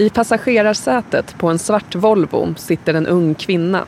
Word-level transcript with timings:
I 0.00 0.10
passagerarsätet 0.10 1.38
på 1.38 1.48
en 1.48 1.58
svart 1.58 1.94
Volvo 1.94 2.54
sitter 2.56 2.94
en 2.94 3.06
ung 3.06 3.34
kvinna. 3.34 3.84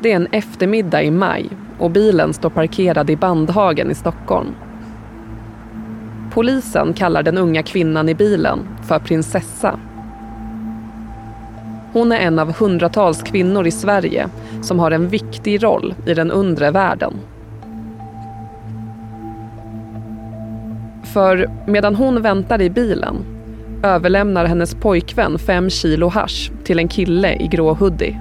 Det 0.00 0.12
är 0.12 0.16
en 0.16 0.28
eftermiddag 0.32 1.02
i 1.02 1.10
maj 1.10 1.50
och 1.78 1.90
bilen 1.90 2.34
står 2.34 2.50
parkerad 2.50 3.10
i 3.10 3.16
Bandhagen 3.16 3.90
i 3.90 3.94
Stockholm. 3.94 4.54
Polisen 6.30 6.92
kallar 6.92 7.22
den 7.22 7.38
unga 7.38 7.62
kvinnan 7.62 8.08
i 8.08 8.14
bilen 8.14 8.58
för 8.88 8.98
prinsessa. 8.98 9.78
Hon 11.92 12.12
är 12.12 12.18
en 12.18 12.38
av 12.38 12.52
hundratals 12.52 13.22
kvinnor 13.22 13.66
i 13.66 13.70
Sverige 13.70 14.28
som 14.62 14.78
har 14.78 14.90
en 14.90 15.08
viktig 15.08 15.62
roll 15.62 15.94
i 16.06 16.14
den 16.14 16.30
undre 16.30 16.70
världen. 16.70 17.14
För 21.04 21.50
medan 21.66 21.94
hon 21.94 22.22
väntar 22.22 22.60
i 22.60 22.70
bilen 22.70 23.37
överlämnar 23.82 24.44
hennes 24.44 24.74
pojkvän 24.74 25.38
fem 25.38 25.70
kilo 25.70 26.08
hash 26.08 26.50
till 26.64 26.78
en 26.78 26.88
kille 26.88 27.36
i 27.36 27.46
grå 27.46 27.72
hoodie. 27.72 28.20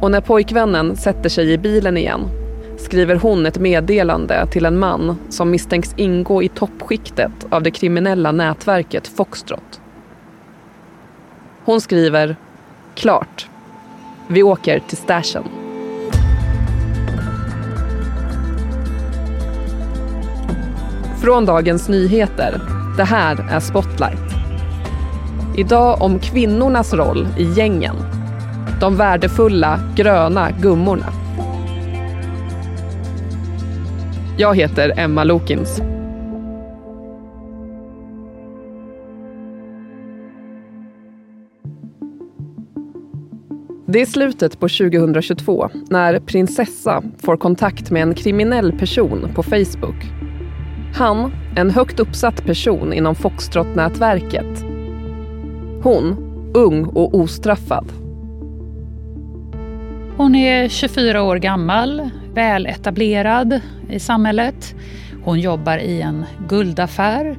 Och 0.00 0.10
när 0.10 0.20
pojkvännen 0.20 0.96
sätter 0.96 1.28
sig 1.28 1.52
i 1.52 1.58
bilen 1.58 1.96
igen 1.96 2.28
skriver 2.76 3.16
hon 3.16 3.46
ett 3.46 3.58
meddelande 3.58 4.46
till 4.50 4.64
en 4.64 4.78
man 4.78 5.18
som 5.28 5.50
misstänks 5.50 5.94
ingå 5.96 6.42
i 6.42 6.48
toppskiktet 6.48 7.46
av 7.50 7.62
det 7.62 7.70
kriminella 7.70 8.32
nätverket 8.32 9.08
Foxtrot. 9.08 9.80
Hon 11.64 11.80
skriver 11.80 12.36
“Klart. 12.94 13.48
Vi 14.28 14.42
åker 14.42 14.78
till 14.78 14.96
stashen”. 14.96 15.44
Från 21.22 21.44
Dagens 21.44 21.88
Nyheter. 21.88 22.75
Det 22.96 23.04
här 23.04 23.46
är 23.50 23.60
Spotlight. 23.60 24.34
Idag 25.56 26.02
om 26.02 26.18
kvinnornas 26.18 26.94
roll 26.94 27.28
i 27.38 27.44
gängen. 27.44 27.96
De 28.80 28.96
värdefulla 28.96 29.80
gröna 29.96 30.50
gummorna. 30.50 31.06
Jag 34.38 34.56
heter 34.56 34.92
Emma 34.96 35.24
Lokins. 35.24 35.80
Det 43.86 44.00
är 44.00 44.06
slutet 44.06 44.60
på 44.60 44.68
2022 44.68 45.70
när 45.90 46.20
prinsessa 46.20 47.02
får 47.18 47.36
kontakt 47.36 47.90
med 47.90 48.02
en 48.02 48.14
kriminell 48.14 48.78
person 48.78 49.28
på 49.34 49.42
Facebook. 49.42 50.04
Han, 50.94 51.32
en 51.56 51.70
högt 51.70 52.00
uppsatt 52.00 52.44
person 52.44 52.92
inom 52.92 53.14
Foxtrot-nätverket. 53.14 54.64
Hon, 55.82 56.16
ung 56.54 56.84
och 56.84 57.14
ostraffad. 57.14 57.92
Hon 60.16 60.34
är 60.34 60.68
24 60.68 61.22
år 61.22 61.36
gammal, 61.36 62.10
väletablerad 62.34 63.60
i 63.90 63.98
samhället. 63.98 64.74
Hon 65.24 65.40
jobbar 65.40 65.78
i 65.78 66.00
en 66.00 66.24
guldaffär 66.48 67.36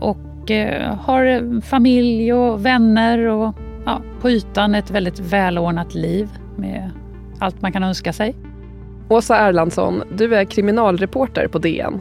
och 0.00 0.50
eh, 0.50 0.94
har 0.94 1.60
familj 1.60 2.32
och 2.32 2.66
vänner 2.66 3.18
och 3.26 3.54
ja, 3.84 4.02
på 4.20 4.30
ytan 4.30 4.74
ett 4.74 4.90
väldigt 4.90 5.18
välordnat 5.20 5.94
liv 5.94 6.28
med 6.56 6.90
allt 7.38 7.62
man 7.62 7.72
kan 7.72 7.82
önska 7.82 8.12
sig. 8.12 8.34
Åsa 9.08 9.36
Erlandsson, 9.36 10.02
du 10.16 10.34
är 10.34 10.44
kriminalreporter 10.44 11.48
på 11.48 11.58
DN. 11.58 12.00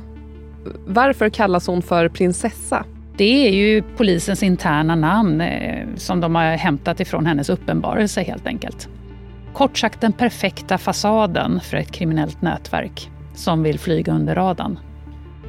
Varför 0.86 1.30
kallas 1.30 1.68
hon 1.68 1.82
för 1.82 2.10
prinsessa? 2.10 2.86
Det 3.18 3.48
är 3.48 3.52
ju 3.52 3.84
polisens 3.98 4.44
interna 4.44 4.96
namn 4.96 5.42
eh, 5.42 5.88
som 5.96 6.22
de 6.22 6.36
har 6.36 6.44
hämtat 6.44 7.00
ifrån 7.00 7.26
hennes 7.26 7.50
uppenbarelse 7.50 8.22
helt 8.22 8.48
enkelt. 8.48 8.90
Kort 9.54 9.78
sagt 9.78 10.02
den 10.02 10.14
perfekta 10.14 10.78
fasaden 10.78 11.60
för 11.60 11.78
ett 11.78 11.92
kriminellt 11.92 12.42
nätverk 12.42 13.10
som 13.36 13.64
vill 13.64 13.80
flyga 13.80 14.14
under 14.14 14.36
radarn. 14.36 14.80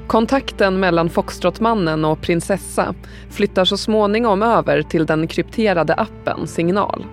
Kontakten 0.07 0.81
mellan 0.81 1.11
Foxtrotmannen 1.11 2.05
och 2.05 2.21
prinsessa 2.21 2.95
flyttar 3.31 3.65
så 3.65 3.77
småningom 3.77 4.43
över 4.43 4.83
till 4.83 5.07
den 5.07 5.27
krypterade 5.27 5.95
appen 5.95 6.47
Signal. 6.47 7.07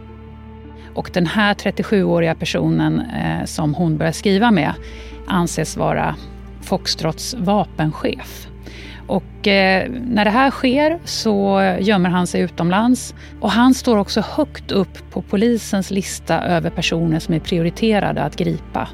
Och 0.94 1.10
den 1.14 1.26
här 1.26 1.54
37-åriga 1.54 2.36
personen 2.36 3.00
eh, 3.00 3.46
som 3.46 3.74
hon 3.74 3.98
börjar 3.98 4.12
skriva 4.12 4.52
med 4.52 4.74
anses 5.28 5.78
vara 5.78 6.16
Foxtrots 6.68 7.34
vapenchef. 7.34 8.48
Och 9.08 9.48
eh, 9.48 9.90
när 9.90 10.26
det 10.26 10.32
här 10.32 10.52
sker 10.52 11.00
så 11.06 11.62
gömmer 11.80 12.10
han 12.10 12.28
sig 12.28 12.42
utomlands. 12.42 13.16
Och 13.42 13.52
han 13.52 13.74
står 13.74 13.98
också 13.98 14.22
högt 14.22 14.72
upp 14.72 15.12
på 15.12 15.22
polisens 15.22 15.92
lista 15.92 16.42
över 16.42 16.70
personer 16.70 17.20
som 17.20 17.34
är 17.34 17.40
prioriterade 17.40 18.24
att 18.24 18.36
gripa. 18.36 18.90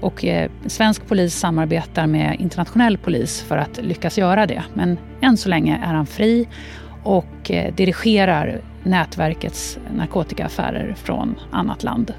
Och 0.00 0.24
eh, 0.24 0.50
svensk 0.66 1.06
polis 1.06 1.34
samarbetar 1.34 2.06
med 2.06 2.36
internationell 2.40 2.98
polis 2.98 3.42
för 3.42 3.56
att 3.56 3.78
lyckas 3.82 4.18
göra 4.18 4.46
det. 4.46 4.62
Men 4.74 4.98
än 5.20 5.36
så 5.36 5.48
länge 5.48 5.76
är 5.84 5.94
han 5.94 6.06
fri 6.06 6.48
och 7.02 7.50
eh, 7.50 7.74
dirigerar 7.74 8.60
nätverkets 8.82 9.78
narkotikaaffärer 9.96 10.94
från 10.94 11.34
annat 11.50 11.82
land. 11.82 12.14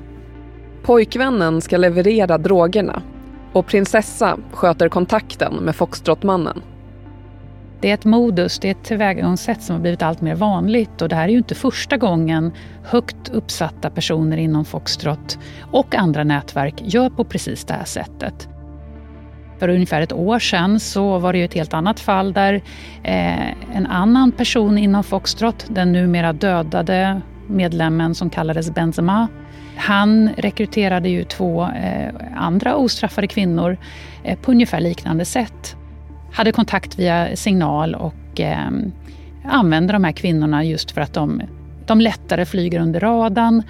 Pojkvännen 0.84 1.62
ska 1.62 1.78
leverera 1.78 2.38
drogerna 2.38 3.02
och 3.58 3.66
prinsessa 3.66 4.38
sköter 4.52 4.90
kontakten 4.90 5.54
med 5.54 5.76
Foxtrotmannen. 5.76 6.62
Det 7.82 7.90
är 7.90 7.94
ett 7.94 8.06
modus, 8.06 8.60
det 8.60 8.68
är 8.68 8.72
ett 8.72 8.84
tillvägagångssätt 8.84 9.62
som 9.62 9.76
har 9.76 9.82
blivit 9.82 10.02
allt 10.02 10.22
mer 10.22 10.36
vanligt 10.36 11.02
och 11.02 11.10
det 11.10 11.16
här 11.16 11.24
är 11.24 11.32
ju 11.32 11.38
inte 11.38 11.56
första 11.56 11.98
gången 11.98 12.52
högt 12.84 13.30
uppsatta 13.30 13.90
personer 13.90 14.38
inom 14.38 14.66
Foxtrot 14.66 15.40
och 15.72 15.96
andra 15.96 16.24
nätverk 16.24 16.82
gör 16.82 17.10
på 17.10 17.24
precis 17.24 17.66
det 17.66 17.74
här 17.74 17.86
sättet. 17.86 18.50
För 19.60 19.70
ungefär 19.70 20.02
ett 20.02 20.14
år 20.14 20.40
sedan 20.40 20.80
så 20.80 21.20
var 21.20 21.34
det 21.34 21.40
ju 21.40 21.46
ett 21.46 21.54
helt 21.54 21.74
annat 21.74 22.00
fall 22.00 22.34
där 22.34 22.54
eh, 23.04 23.76
en 23.76 23.88
annan 23.88 24.32
person 24.32 24.78
inom 24.78 25.04
Foxtrot, 25.04 25.66
den 25.70 25.92
numera 25.92 26.34
dödade 26.34 27.22
medlemmen 27.48 28.16
som 28.16 28.30
kallades 28.30 28.72
Benzema, 28.72 29.28
han 29.78 30.30
rekryterade 30.38 31.10
ju 31.10 31.24
två 31.24 31.64
eh, 31.64 32.14
andra 32.36 32.76
ostraffade 32.76 33.28
kvinnor 33.28 33.78
eh, 34.24 34.40
på 34.40 34.52
ungefär 34.52 34.80
liknande 34.80 35.26
sätt 35.26 35.76
hade 36.32 36.52
kontakt 36.52 37.00
via 37.00 37.36
signal 37.36 37.96
och 37.96 38.40
eh, 38.40 38.70
använde 39.46 39.94
de 39.94 40.04
här 40.04 40.12
kvinnorna 40.12 40.64
just 40.64 40.92
för 40.92 41.02
att 41.02 41.14
de, 41.14 41.42
de 41.86 42.02
lättare 42.02 42.46
flyger 42.46 42.80
under 42.80 43.00
radarn 43.00 43.64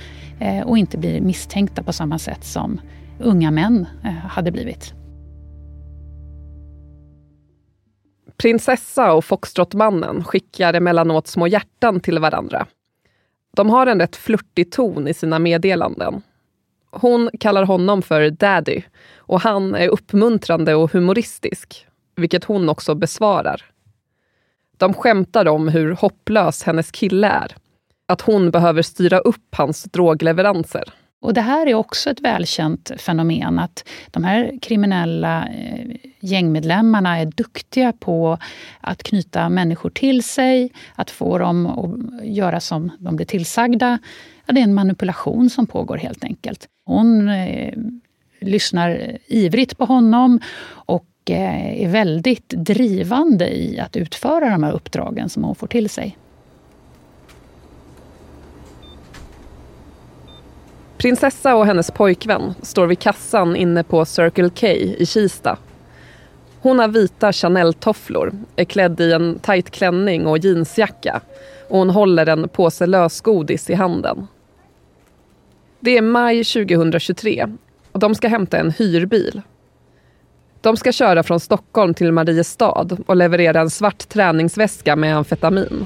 och 0.66 0.78
inte 0.78 0.97
blir 0.97 1.22
misstänkta 1.22 1.84
på 1.84 1.94
samma 1.94 2.19
sätt 2.19 2.44
som 2.44 2.81
unga 3.19 3.51
män 3.51 3.85
hade 4.29 4.51
blivit. 4.51 4.94
Prinsessa 8.38 9.13
och 9.13 9.25
foxtrotmannen 9.25 10.23
skickar 10.23 10.73
emellanåt 10.73 11.28
små 11.28 11.47
hjärtan 11.47 12.00
till 12.00 12.19
varandra. 12.19 12.67
De 13.57 13.69
har 13.69 13.88
en 13.88 14.00
rätt 14.00 14.16
flörtig 14.16 14.72
ton 14.72 15.07
i 15.07 15.13
sina 15.13 15.40
meddelanden. 15.40 16.22
Hon 16.91 17.29
kallar 17.40 17.63
honom 17.63 18.01
för 18.01 18.29
daddy 18.29 18.81
och 19.16 19.41
han 19.41 19.75
är 19.75 19.88
uppmuntrande 19.88 20.75
och 20.75 20.91
humoristisk 20.91 21.88
vilket 22.16 22.44
hon 22.44 22.69
också 22.69 22.96
besvarar. 22.96 23.62
De 24.78 24.94
skämtar 24.94 25.47
om 25.47 25.67
hur 25.67 25.91
hopplös 25.91 26.63
hennes 26.63 26.91
kille 26.91 27.28
är. 27.28 27.56
Att 28.07 28.22
hon 28.22 28.51
behöver 28.51 28.81
styra 28.81 29.19
upp 29.19 29.56
hans 29.56 29.84
drogleveranser. 29.84 30.94
Och 31.22 31.33
det 31.33 31.41
här 31.41 31.67
är 31.67 31.73
också 31.73 32.09
ett 32.09 32.22
välkänt 32.22 32.91
fenomen 32.97 33.59
att 33.59 33.88
de 34.11 34.23
här 34.23 34.59
kriminella 34.61 35.47
eh, 35.47 35.96
gängmedlemmarna 36.19 37.19
är 37.19 37.25
duktiga 37.25 37.93
på 37.93 38.37
att 38.81 39.03
knyta 39.03 39.49
människor 39.49 39.90
till 39.90 40.23
sig, 40.23 40.72
att 40.96 41.11
få 41.11 41.37
dem 41.37 41.66
att 41.66 42.25
göra 42.25 42.59
som 42.59 42.91
de 42.99 43.16
blir 43.16 43.25
tillsagda. 43.25 43.99
Ja, 44.46 44.53
det 44.53 44.59
är 44.59 44.64
en 44.64 44.73
manipulation 44.73 45.49
som 45.49 45.67
pågår 45.67 45.97
helt 45.97 46.23
enkelt. 46.23 46.67
Hon 46.85 47.29
eh, 47.29 47.73
lyssnar 48.41 49.17
ivrigt 49.28 49.78
på 49.78 49.85
honom 49.85 50.40
och 50.70 51.05
Eh, 51.29 51.84
är 51.84 51.87
väldigt 51.87 52.49
drivande 52.49 53.49
i 53.58 53.79
att 53.79 53.96
utföra 53.96 54.49
de 54.49 54.63
här 54.63 54.72
uppdragen 54.72 55.29
som 55.29 55.43
hon 55.43 55.55
får 55.55 55.67
till 55.67 55.90
sig. 55.90 56.17
Prinsessa 60.97 61.55
och 61.55 61.66
hennes 61.66 61.91
pojkvän 61.91 62.53
står 62.61 62.88
vid 62.88 62.99
kassan 62.99 63.55
inne 63.55 63.84
på 63.84 64.05
Circle 64.05 64.49
K 64.49 64.67
i 64.67 65.05
Kista. 65.05 65.58
Hon 66.61 66.79
har 66.79 66.88
vita 66.88 67.32
Chanel-tofflor, 67.32 68.32
är 68.55 68.66
klädd 68.66 69.02
i 69.02 69.14
en 69.14 69.40
tajt 69.40 69.70
klänning 69.70 70.28
och 70.28 70.38
jeansjacka 70.38 71.22
och 71.70 71.78
hon 71.78 71.90
håller 71.90 72.29
en 72.29 72.49
påse 72.49 72.85
lösgodis 72.85 73.70
i 73.70 73.73
handen. 73.73 74.28
Det 75.79 75.97
är 75.97 76.02
maj 76.02 76.44
2023 76.44 77.47
och 77.91 77.99
de 77.99 78.16
ska 78.16 78.28
hämta 78.28 78.58
en 78.58 78.72
hyrbil 78.72 79.41
de 80.61 80.78
ska 80.78 80.91
köra 80.91 81.23
från 81.23 81.40
Stockholm 81.40 81.94
till 81.94 82.11
Mariestad 82.11 82.97
och 83.05 83.16
leverera 83.16 83.61
en 83.61 83.70
svart 83.70 84.09
träningsväska 84.09 84.96
med 84.96 85.17
amfetamin. 85.17 85.85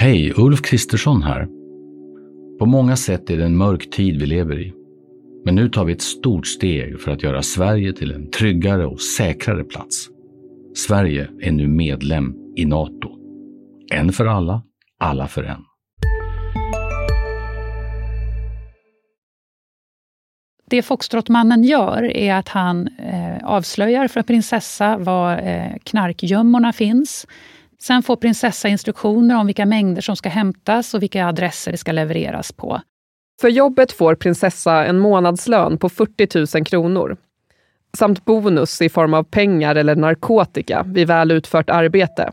Hej, 0.00 0.32
Ulf 0.36 0.62
Kristersson 0.62 1.22
här. 1.22 1.48
På 2.58 2.66
många 2.66 2.96
sätt 2.96 3.30
är 3.30 3.36
det 3.36 3.44
en 3.44 3.56
mörk 3.56 3.90
tid 3.90 4.20
vi 4.20 4.26
lever 4.26 4.60
i. 4.60 4.72
Men 5.44 5.54
nu 5.54 5.68
tar 5.68 5.84
vi 5.84 5.92
ett 5.92 6.02
stort 6.02 6.46
steg 6.46 7.00
för 7.00 7.10
att 7.10 7.22
göra 7.22 7.42
Sverige 7.42 7.92
till 7.92 8.12
en 8.12 8.30
tryggare 8.30 8.86
och 8.86 9.00
säkrare 9.00 9.64
plats. 9.64 10.08
Sverige 10.74 11.28
är 11.40 11.52
nu 11.52 11.68
medlem 11.68 12.34
i 12.56 12.64
Nato. 12.64 13.10
En 13.92 14.12
för 14.12 14.26
alla, 14.26 14.62
alla 14.98 15.28
för 15.28 15.42
en. 15.42 15.64
Det 20.70 20.82
Foxtrotmannen 20.82 21.64
gör 21.64 22.02
är 22.02 22.34
att 22.34 22.48
han 22.48 22.88
eh, 22.88 23.44
avslöjar 23.44 24.08
för 24.08 24.22
prinsessa 24.22 24.98
var 24.98 25.38
eh, 25.38 25.72
knarkgömmorna 25.84 26.72
finns. 26.72 27.26
Sen 27.82 28.02
får 28.02 28.16
prinsessa 28.16 28.68
instruktioner 28.68 29.40
om 29.40 29.46
vilka 29.46 29.66
mängder 29.66 30.02
som 30.02 30.16
ska 30.16 30.28
hämtas 30.28 30.94
och 30.94 31.02
vilka 31.02 31.26
adresser 31.26 31.72
det 31.72 31.78
ska 31.78 31.92
levereras 31.92 32.52
på. 32.52 32.80
För 33.40 33.48
jobbet 33.48 33.92
får 33.92 34.14
prinsessa 34.14 34.84
en 34.84 34.98
månadslön 34.98 35.78
på 35.78 35.88
40 35.88 36.56
000 36.58 36.64
kronor 36.64 37.16
samt 37.96 38.24
bonus 38.24 38.82
i 38.82 38.88
form 38.88 39.14
av 39.14 39.22
pengar 39.22 39.74
eller 39.74 39.96
narkotika 39.96 40.82
vid 40.82 41.06
väl 41.06 41.30
utfört 41.30 41.70
arbete. 41.70 42.32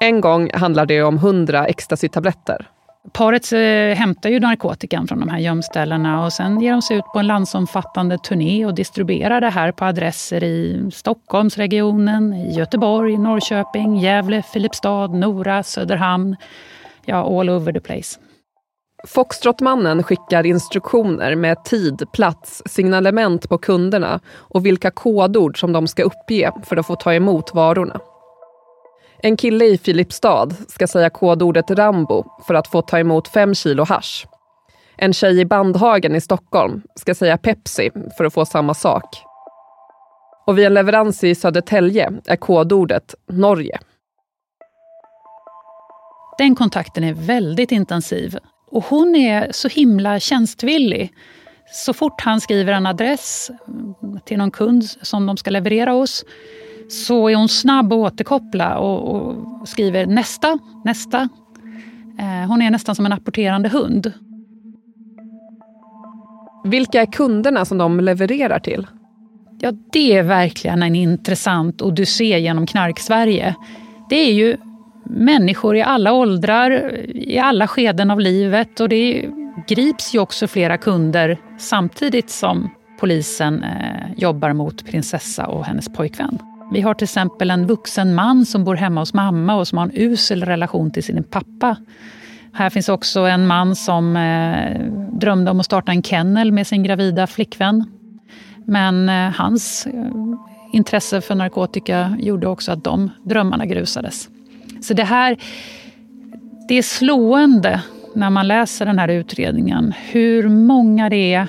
En 0.00 0.20
gång 0.20 0.50
handlar 0.54 0.86
det 0.86 1.02
om 1.02 1.16
100 1.16 1.66
ecstasy-tabletter. 1.66 2.66
Paret 3.12 3.52
eh, 3.52 3.98
hämtar 3.98 4.30
ju 4.30 4.40
narkotikan 4.40 5.06
från 5.06 5.20
de 5.20 5.28
här 5.28 5.38
gömställena 5.38 6.24
och 6.24 6.32
sen 6.32 6.60
ger 6.60 6.72
de 6.72 6.82
sig 6.82 6.96
ut 6.96 7.04
på 7.12 7.18
en 7.18 7.26
landsomfattande 7.26 8.18
turné 8.18 8.66
och 8.66 8.74
distribuerar 8.74 9.40
det 9.40 9.50
här 9.50 9.72
på 9.72 9.84
adresser 9.84 10.44
i 10.44 10.90
Stockholmsregionen, 10.92 12.34
i 12.34 12.52
Göteborg, 12.52 13.18
Norrköping, 13.18 13.96
Gävle, 13.96 14.42
Filipstad, 14.42 15.06
Nora, 15.06 15.62
Söderhamn. 15.62 16.36
Ja, 17.04 17.40
all 17.40 17.50
over 17.50 17.72
the 17.72 17.80
place. 17.80 18.18
Foxtrotmannen 19.06 20.02
skickar 20.02 20.46
instruktioner 20.46 21.34
med 21.34 21.64
tid, 21.64 22.02
plats, 22.12 22.62
signalement 22.66 23.48
på 23.48 23.58
kunderna 23.58 24.20
och 24.30 24.66
vilka 24.66 24.90
kodord 24.90 25.60
som 25.60 25.72
de 25.72 25.88
ska 25.88 26.02
uppge 26.02 26.52
för 26.62 26.76
att 26.76 26.86
få 26.86 26.96
ta 26.96 27.14
emot 27.14 27.54
varorna. 27.54 28.00
En 29.24 29.36
kille 29.36 29.64
i 29.64 29.78
Filipstad 29.78 30.48
ska 30.68 30.86
säga 30.86 31.10
kodordet 31.10 31.70
Rambo 31.70 32.24
för 32.46 32.54
att 32.54 32.68
få 32.68 32.82
ta 32.82 32.98
emot 32.98 33.28
fem 33.28 33.54
kilo 33.54 33.84
hash. 33.84 34.26
En 34.96 35.12
tjej 35.12 35.40
i 35.40 35.44
Bandhagen 35.44 36.14
i 36.14 36.20
Stockholm 36.20 36.82
ska 36.94 37.14
säga 37.14 37.38
Pepsi 37.38 37.90
för 38.16 38.24
att 38.24 38.34
få 38.34 38.44
samma 38.44 38.74
sak. 38.74 39.04
Och 40.46 40.58
vid 40.58 40.66
en 40.66 40.74
leverans 40.74 41.24
i 41.24 41.34
Södertälje 41.34 42.12
är 42.26 42.36
kodordet 42.36 43.14
Norge. 43.28 43.78
Den 46.38 46.54
kontakten 46.54 47.04
är 47.04 47.14
väldigt 47.14 47.72
intensiv 47.72 48.38
och 48.70 48.84
hon 48.84 49.16
är 49.16 49.52
så 49.52 49.68
himla 49.68 50.20
tjänstvillig. 50.20 51.12
Så 51.72 51.92
fort 51.92 52.20
han 52.20 52.40
skriver 52.40 52.72
en 52.72 52.86
adress 52.86 53.50
till 54.24 54.38
någon 54.38 54.50
kund 54.50 54.84
som 54.84 55.26
de 55.26 55.36
ska 55.36 55.50
leverera 55.50 55.90
hos 55.92 56.24
så 56.88 57.28
är 57.28 57.36
hon 57.36 57.48
snabb 57.48 57.92
att 57.92 57.98
återkoppla 57.98 58.78
och, 58.78 59.14
och 59.14 59.68
skriver 59.68 60.06
nästa, 60.06 60.58
nästa. 60.84 61.28
Eh, 62.18 62.48
hon 62.48 62.62
är 62.62 62.70
nästan 62.70 62.94
som 62.94 63.06
en 63.06 63.12
apporterande 63.12 63.68
hund. 63.68 64.12
Vilka 66.64 67.02
är 67.02 67.06
kunderna 67.06 67.64
som 67.64 67.78
de 67.78 68.00
levererar 68.00 68.58
till? 68.58 68.86
Ja, 69.60 69.72
det 69.92 70.12
är 70.12 70.22
verkligen 70.22 70.82
en 70.82 70.94
intressant 70.94 71.82
odyssé 71.82 72.38
genom 72.38 72.66
Knarksverige. 72.66 73.54
Det 74.08 74.16
är 74.16 74.32
ju 74.32 74.56
människor 75.04 75.76
i 75.76 75.82
alla 75.82 76.12
åldrar, 76.12 77.00
i 77.14 77.38
alla 77.38 77.66
skeden 77.66 78.10
av 78.10 78.20
livet 78.20 78.80
och 78.80 78.88
det 78.88 79.28
grips 79.66 80.14
ju 80.14 80.18
också 80.18 80.46
flera 80.46 80.78
kunder 80.78 81.38
samtidigt 81.58 82.30
som 82.30 82.70
polisen 83.00 83.62
eh, 83.62 84.12
jobbar 84.16 84.52
mot 84.52 84.84
prinsessa 84.84 85.46
och 85.46 85.64
hennes 85.64 85.88
pojkvän. 85.88 86.38
Vi 86.74 86.80
har 86.80 86.94
till 86.94 87.04
exempel 87.04 87.50
en 87.50 87.66
vuxen 87.66 88.14
man 88.14 88.46
som 88.46 88.64
bor 88.64 88.74
hemma 88.74 89.00
hos 89.00 89.14
mamma 89.14 89.54
och 89.54 89.68
som 89.68 89.78
har 89.78 89.84
en 89.84 89.92
usel 89.94 90.44
relation 90.44 90.90
till 90.90 91.04
sin 91.04 91.24
pappa. 91.24 91.76
Här 92.52 92.70
finns 92.70 92.88
också 92.88 93.20
en 93.20 93.46
man 93.46 93.76
som 93.76 94.16
eh, 94.16 94.80
drömde 95.12 95.50
om 95.50 95.60
att 95.60 95.66
starta 95.66 95.92
en 95.92 96.02
kennel 96.02 96.52
med 96.52 96.66
sin 96.66 96.82
gravida 96.82 97.26
flickvän. 97.26 97.84
Men 98.64 99.08
eh, 99.08 99.30
hans 99.36 99.86
eh, 99.86 99.92
intresse 100.72 101.20
för 101.20 101.34
narkotika 101.34 102.16
gjorde 102.18 102.46
också 102.46 102.72
att 102.72 102.84
de 102.84 103.10
drömmarna 103.22 103.66
grusades. 103.66 104.28
Så 104.80 104.94
det 104.94 105.04
här 105.04 105.36
det 106.68 106.74
är 106.74 106.82
slående 106.82 107.82
när 108.14 108.30
man 108.30 108.48
läser 108.48 108.86
den 108.86 108.98
här 108.98 109.08
utredningen 109.08 109.94
hur 110.10 110.48
många 110.48 111.08
det 111.08 111.34
är 111.34 111.48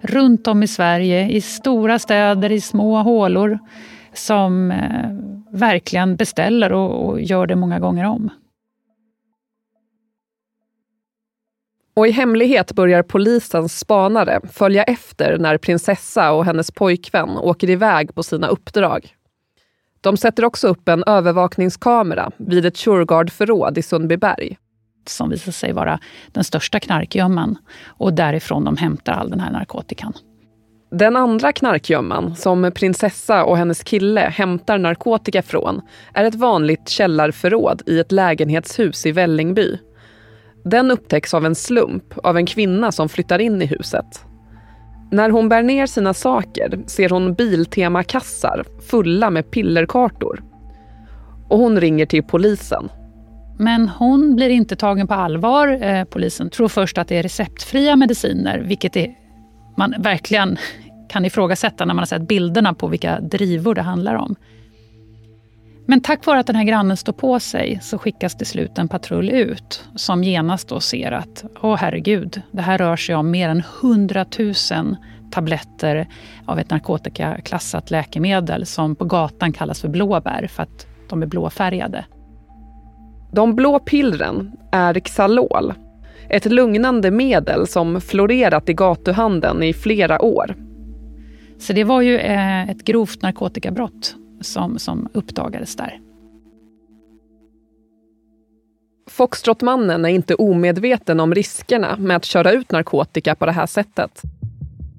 runt 0.00 0.46
om 0.46 0.62
i 0.62 0.66
Sverige, 0.68 1.28
i 1.28 1.40
stora 1.40 1.98
städer, 1.98 2.52
i 2.52 2.60
små 2.60 3.02
hålor 3.02 3.58
som 4.14 4.70
eh, 4.70 5.10
verkligen 5.50 6.16
beställer 6.16 6.72
och, 6.72 7.06
och 7.06 7.20
gör 7.20 7.46
det 7.46 7.56
många 7.56 7.78
gånger 7.78 8.04
om. 8.04 8.30
Och 11.96 12.08
i 12.08 12.10
hemlighet 12.10 12.72
börjar 12.72 13.02
polisens 13.02 13.78
spanare 13.78 14.40
följa 14.52 14.84
efter 14.84 15.38
när 15.38 15.58
prinsessa 15.58 16.32
och 16.32 16.44
hennes 16.44 16.70
pojkvän 16.70 17.30
åker 17.30 17.70
iväg 17.70 18.14
på 18.14 18.22
sina 18.22 18.46
uppdrag. 18.46 19.14
De 20.00 20.16
sätter 20.16 20.44
också 20.44 20.68
upp 20.68 20.88
en 20.88 21.04
övervakningskamera 21.06 22.30
vid 22.36 22.66
ett 22.66 22.78
Shurgard-förråd 22.78 23.78
i 23.78 23.82
Sundbyberg. 23.82 24.58
Som 25.06 25.30
visar 25.30 25.52
sig 25.52 25.72
vara 25.72 26.00
den 26.26 26.44
största 26.44 26.80
knarkgömman 26.80 27.58
och 27.86 28.12
därifrån 28.12 28.64
de 28.64 28.76
hämtar 28.76 29.12
all 29.12 29.30
den 29.30 29.40
här 29.40 29.52
narkotikan. 29.52 30.12
Den 30.98 31.16
andra 31.16 31.52
knarkgömman, 31.52 32.36
som 32.36 32.70
prinsessa 32.74 33.44
och 33.44 33.56
hennes 33.56 33.82
kille 33.82 34.20
hämtar 34.20 34.78
narkotika 34.78 35.42
från, 35.42 35.80
är 36.12 36.24
ett 36.24 36.34
vanligt 36.34 36.88
källarförråd 36.88 37.82
i 37.86 37.98
ett 37.98 38.12
lägenhetshus 38.12 39.06
i 39.06 39.12
Vällingby. 39.12 39.78
Den 40.64 40.90
upptäcks 40.90 41.34
av 41.34 41.46
en 41.46 41.54
slump 41.54 42.18
av 42.18 42.36
en 42.36 42.46
kvinna 42.46 42.92
som 42.92 43.08
flyttar 43.08 43.38
in 43.38 43.62
i 43.62 43.66
huset. 43.66 44.24
När 45.10 45.30
hon 45.30 45.48
bär 45.48 45.62
ner 45.62 45.86
sina 45.86 46.14
saker 46.14 46.80
ser 46.86 47.08
hon 47.08 47.34
Biltema-kassar 47.34 48.64
fulla 48.90 49.30
med 49.30 49.50
pillerkartor. 49.50 50.42
Och 51.48 51.58
hon 51.58 51.80
ringer 51.80 52.06
till 52.06 52.22
polisen. 52.22 52.88
Men 53.58 53.88
hon 53.88 54.36
blir 54.36 54.50
inte 54.50 54.76
tagen 54.76 55.06
på 55.06 55.14
allvar. 55.14 55.78
Eh, 55.82 56.04
polisen 56.04 56.50
tror 56.50 56.68
först 56.68 56.98
att 56.98 57.08
det 57.08 57.16
är 57.16 57.22
receptfria 57.22 57.96
mediciner, 57.96 58.58
vilket 58.58 58.96
är, 58.96 59.14
man 59.76 59.94
verkligen 59.98 60.58
kan 61.14 61.24
ifrågasätta 61.24 61.84
när 61.84 61.94
man 61.94 62.02
har 62.02 62.06
sett 62.06 62.28
bilderna 62.28 62.74
på 62.74 62.86
vilka 62.86 63.20
drivor 63.20 63.74
det 63.74 63.82
handlar 63.82 64.14
om. 64.14 64.36
Men 65.86 66.00
tack 66.00 66.26
vare 66.26 66.40
att 66.40 66.46
den 66.46 66.56
här 66.56 66.64
grannen 66.64 66.96
står 66.96 67.12
på 67.12 67.40
sig 67.40 67.78
så 67.82 67.98
skickas 67.98 68.36
till 68.36 68.46
slut 68.46 68.78
en 68.78 68.88
patrull 68.88 69.30
ut 69.30 69.84
som 69.94 70.24
genast 70.24 70.68
då 70.68 70.80
ser 70.80 71.12
att, 71.12 71.44
åh 71.62 71.76
herregud, 71.76 72.42
det 72.50 72.62
här 72.62 72.78
rör 72.78 72.96
sig 72.96 73.14
om 73.14 73.30
mer 73.30 73.48
än 73.48 73.62
100 73.82 74.26
000 74.38 74.54
tabletter 75.32 76.08
av 76.46 76.58
ett 76.58 76.70
narkotikaklassat 76.70 77.90
läkemedel 77.90 78.66
som 78.66 78.96
på 78.96 79.04
gatan 79.04 79.52
kallas 79.52 79.80
för 79.80 79.88
blåbär 79.88 80.46
för 80.46 80.62
att 80.62 80.86
de 81.08 81.22
är 81.22 81.26
blåfärgade. 81.26 82.04
De 83.32 83.54
blå 83.54 83.78
pillren 83.78 84.52
är 84.72 85.00
Xalol, 85.00 85.72
ett 86.28 86.44
lugnande 86.44 87.10
medel 87.10 87.66
som 87.66 88.00
florerat 88.00 88.68
i 88.68 88.72
gatuhandeln 88.72 89.62
i 89.62 89.72
flera 89.72 90.22
år. 90.22 90.54
Så 91.66 91.72
det 91.72 91.84
var 91.84 92.00
ju 92.00 92.18
eh, 92.18 92.70
ett 92.70 92.84
grovt 92.84 93.22
narkotikabrott 93.22 94.14
som, 94.40 94.78
som 94.78 95.08
uppdagades 95.12 95.76
där. 95.76 96.00
Foxtrotmannen 99.10 100.04
är 100.04 100.08
inte 100.08 100.34
omedveten 100.34 101.20
om 101.20 101.34
riskerna 101.34 101.96
med 101.96 102.16
att 102.16 102.24
köra 102.24 102.52
ut 102.52 102.72
narkotika 102.72 103.34
på 103.34 103.46
det 103.46 103.52
här 103.52 103.66
sättet. 103.66 104.22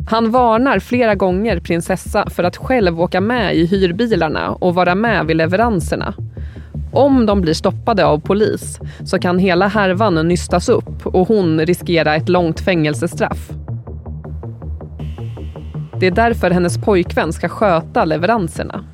Han 0.09 0.31
varnar 0.31 0.79
flera 0.79 1.15
gånger 1.15 1.59
prinsessa 1.59 2.29
för 2.29 2.43
att 2.43 2.57
själv 2.57 3.01
åka 3.01 3.21
med 3.21 3.55
i 3.55 3.65
hyrbilarna 3.65 4.51
och 4.51 4.75
vara 4.75 4.95
med 4.95 5.25
vid 5.25 5.35
leveranserna. 5.35 6.13
Om 6.93 7.25
de 7.25 7.41
blir 7.41 7.53
stoppade 7.53 8.05
av 8.05 8.19
polis 8.19 8.79
så 9.05 9.19
kan 9.19 9.39
hela 9.39 9.67
härvan 9.67 10.27
nystas 10.27 10.69
upp 10.69 11.05
och 11.05 11.27
hon 11.27 11.65
riskera 11.65 12.15
ett 12.15 12.29
långt 12.29 12.59
fängelsestraff. 12.59 13.51
Det 15.99 16.07
är 16.07 16.11
därför 16.11 16.51
hennes 16.51 16.77
pojkvän 16.77 17.33
ska 17.33 17.49
sköta 17.49 18.05
leveranserna. 18.05 18.85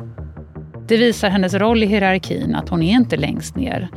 Det 0.88 0.98
visar 0.98 1.30
hennes 1.30 1.54
roll 1.54 1.84
i 1.84 1.86
hierarkin, 1.86 2.56
att 2.56 2.70
hon 2.70 2.84
är 2.84 2.92
inte 2.92 3.18
längst 3.18 3.56
ner. 3.56 3.90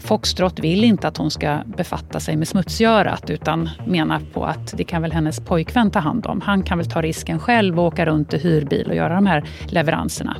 Foxtrot 0.00 0.58
vill 0.58 0.84
inte 0.84 1.08
att 1.08 1.16
hon 1.16 1.30
ska 1.30 1.58
befatta 1.76 2.20
sig 2.20 2.36
med 2.36 2.48
smutsgörat 2.48 3.30
utan 3.30 3.68
menar 3.86 4.20
på 4.32 4.44
att 4.44 4.74
det 4.76 4.84
kan 4.84 5.02
väl 5.02 5.12
hennes 5.12 5.40
pojkvän 5.40 5.90
ta 5.90 5.98
hand 5.98 6.26
om. 6.26 6.40
Han 6.40 6.62
kan 6.62 6.78
väl 6.78 6.90
ta 6.90 7.02
risken 7.02 7.38
själv 7.38 7.80
och 7.80 7.86
åka 7.86 8.06
runt 8.06 8.34
i 8.34 8.38
hyrbil 8.38 8.86
och 8.88 8.96
göra 8.96 9.14
de 9.14 9.26
här 9.26 9.44
leveranserna. 9.66 10.36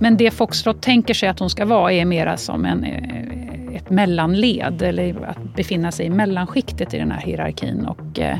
Men 0.00 0.16
det 0.16 0.30
Foxtrot 0.30 0.82
tänker 0.82 1.14
sig 1.14 1.28
att 1.28 1.38
hon 1.38 1.50
ska 1.50 1.64
vara 1.64 1.92
är 1.92 2.04
mera 2.04 2.36
som 2.36 2.64
en, 2.64 2.84
eh, 2.84 3.76
ett 3.76 3.90
mellanled 3.90 4.82
eller 4.82 5.24
att 5.24 5.56
befinna 5.56 5.92
sig 5.92 6.06
i 6.06 6.10
mellanskiktet 6.10 6.94
i 6.94 6.98
den 6.98 7.10
här 7.10 7.20
hierarkin 7.20 7.86
och 7.86 8.18
eh 8.18 8.38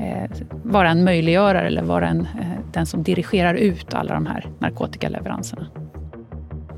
Eh, 0.00 0.30
vara 0.62 0.90
en 0.90 1.04
möjliggörare 1.04 1.66
eller 1.66 1.82
vara 1.82 2.08
en, 2.08 2.20
eh, 2.20 2.72
den 2.72 2.86
som 2.86 3.02
dirigerar 3.02 3.54
ut 3.54 3.94
alla 3.94 4.14
de 4.14 4.26
här 4.26 4.46
narkotikaleveranserna. 4.58 5.66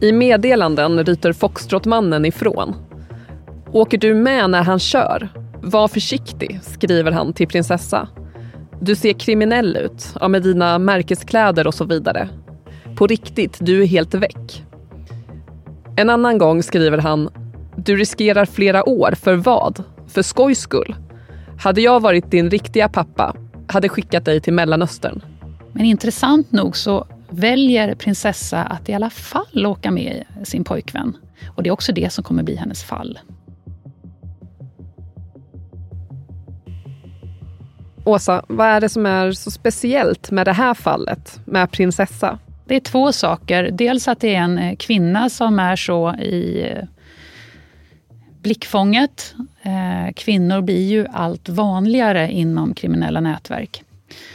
I 0.00 0.12
meddelanden 0.12 1.04
ryter 1.04 1.32
Foxtrotmannen 1.32 2.24
ifrån. 2.24 2.74
Åker 3.72 3.98
du 3.98 4.14
med 4.14 4.50
när 4.50 4.62
han 4.62 4.78
kör? 4.78 5.28
Var 5.62 5.88
försiktig, 5.88 6.58
skriver 6.62 7.12
han 7.12 7.32
till 7.32 7.48
prinsessa. 7.48 8.08
Du 8.80 8.96
ser 8.96 9.12
kriminell 9.12 9.76
ut, 9.76 10.14
ja, 10.20 10.28
med 10.28 10.42
dina 10.42 10.78
märkeskläder 10.78 11.66
och 11.66 11.74
så 11.74 11.84
vidare. 11.84 12.28
På 12.96 13.06
riktigt, 13.06 13.58
du 13.60 13.82
är 13.82 13.86
helt 13.86 14.14
väck. 14.14 14.64
En 15.96 16.10
annan 16.10 16.38
gång 16.38 16.62
skriver 16.62 16.98
han 16.98 17.28
Du 17.76 17.96
riskerar 17.96 18.44
flera 18.44 18.88
år, 18.88 19.14
för 19.16 19.34
vad? 19.34 19.84
För 20.06 20.22
skojs 20.22 20.58
skull. 20.58 20.94
Hade 21.62 21.80
jag 21.80 22.00
varit 22.00 22.30
din 22.30 22.50
riktiga 22.50 22.88
pappa 22.88 23.36
hade 23.66 23.88
skickat 23.88 24.24
dig 24.24 24.40
till 24.40 24.52
Mellanöstern. 24.52 25.20
Men 25.72 25.84
intressant 25.84 26.52
nog 26.52 26.76
så 26.76 27.06
väljer 27.30 27.94
prinsessa 27.94 28.62
att 28.62 28.88
i 28.88 28.94
alla 28.94 29.10
fall 29.10 29.66
åka 29.66 29.90
med 29.90 30.24
sin 30.44 30.64
pojkvän. 30.64 31.16
Och 31.46 31.62
det 31.62 31.68
är 31.68 31.72
också 31.72 31.92
det 31.92 32.12
som 32.12 32.24
kommer 32.24 32.42
bli 32.42 32.56
hennes 32.56 32.84
fall. 32.84 33.18
Åsa, 38.04 38.44
vad 38.48 38.66
är 38.66 38.80
det 38.80 38.88
som 38.88 39.06
är 39.06 39.32
så 39.32 39.50
speciellt 39.50 40.30
med 40.30 40.46
det 40.46 40.52
här 40.52 40.74
fallet 40.74 41.40
med 41.44 41.70
prinsessa? 41.70 42.38
Det 42.66 42.76
är 42.76 42.80
två 42.80 43.12
saker. 43.12 43.70
Dels 43.72 44.08
att 44.08 44.20
det 44.20 44.34
är 44.34 44.40
en 44.40 44.58
eh, 44.58 44.76
kvinna 44.76 45.28
som 45.28 45.58
är 45.58 45.76
så 45.76 46.14
i 46.14 46.68
eh, 46.70 46.88
blickfånget. 48.42 49.34
Eh, 49.62 50.12
kvinnor 50.16 50.60
blir 50.60 50.90
ju 50.90 51.06
allt 51.12 51.48
vanligare 51.48 52.32
inom 52.32 52.74
kriminella 52.74 53.20
nätverk. 53.20 53.84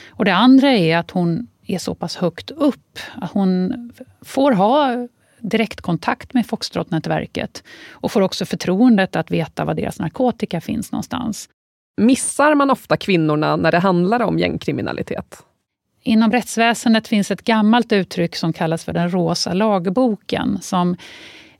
Och 0.09 0.25
det 0.25 0.33
andra 0.33 0.71
är 0.71 0.97
att 0.97 1.11
hon 1.11 1.47
är 1.65 1.77
så 1.77 1.95
pass 1.95 2.15
högt 2.15 2.51
upp. 2.51 2.99
Att 3.15 3.31
hon 3.31 3.73
får 4.21 4.51
ha 4.51 5.07
direktkontakt 5.39 6.33
med 6.33 6.45
Foxtrot-nätverket 6.45 7.63
och 7.91 8.11
får 8.11 8.21
också 8.21 8.45
förtroendet 8.45 9.15
att 9.15 9.31
veta 9.31 9.65
var 9.65 9.73
deras 9.73 9.99
narkotika 9.99 10.61
finns 10.61 10.91
någonstans. 10.91 11.49
Missar 12.01 12.55
man 12.55 12.69
ofta 12.69 12.97
kvinnorna 12.97 13.55
när 13.55 13.71
det 13.71 13.79
handlar 13.79 14.19
om 14.19 14.39
gängkriminalitet? 14.39 15.43
Inom 16.03 16.31
rättsväsendet 16.31 17.07
finns 17.07 17.31
ett 17.31 17.43
gammalt 17.43 17.91
uttryck 17.91 18.35
som 18.35 18.53
kallas 18.53 18.83
för 18.83 18.93
den 18.93 19.11
rosa 19.11 19.53
lagboken 19.53 20.57
som 20.61 20.95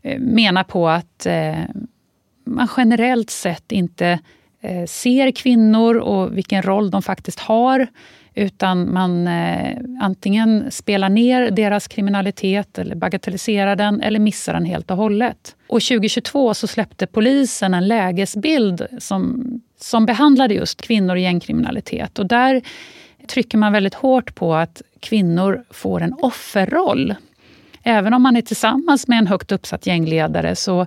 eh, 0.01 0.20
menar 0.20 0.63
på 0.63 0.89
att 0.89 1.25
eh, 1.25 1.63
man 2.48 2.68
generellt 2.77 3.30
sett 3.30 3.72
inte 3.72 4.20
eh, 4.62 4.86
ser 4.86 5.32
kvinnor 5.32 5.96
och 5.96 6.38
vilken 6.38 6.62
roll 6.62 6.92
de 6.92 7.01
faktiskt 7.01 7.39
har 7.39 7.88
utan 8.38 8.94
man 8.94 9.27
eh, 9.27 9.77
antingen 10.01 10.72
spelar 10.72 11.10
ner 11.10 11.51
deras 11.51 11.88
kriminalitet 11.88 12.80
eller 12.80 12.96
bagatelliserar 12.96 13.75
den 13.75 14.01
eller 14.01 14.20
missar 14.20 14.54
den 14.54 14.66
helt 14.66 14.92
och 14.92 14.98
hållet. 14.98 15.56
Och 15.68 15.82
2022 15.82 16.54
så 16.54 16.68
släppte 16.68 17.08
polisen 17.08 17.74
en 17.74 17.88
lägesbild 17.88 18.88
som, 19.00 19.46
som 19.80 20.06
behandlade 20.06 20.54
just 20.54 20.82
kvinnor 20.82 21.16
och 21.16 21.20
gängkriminalitet. 21.20 22.20
Och 22.20 22.25
där 22.25 22.62
trycker 23.27 23.58
man 23.58 23.74
väldigt 23.74 23.94
hårt 23.94 24.36
på 24.36 24.56
att 24.56 24.82
kvinnor 25.00 25.63
får 25.70 26.01
en 26.01 26.13
offerroll. 26.13 27.16
Även 27.89 28.13
om 28.13 28.22
man 28.22 28.36
är 28.36 28.41
tillsammans 28.41 29.08
med 29.08 29.17
en 29.17 29.27
högt 29.27 29.51
uppsatt 29.51 29.88
gängledare 29.88 30.56
så 30.56 30.86